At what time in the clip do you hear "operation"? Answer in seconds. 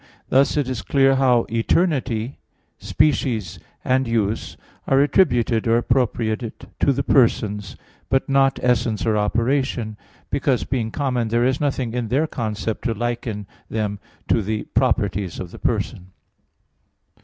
9.15-9.97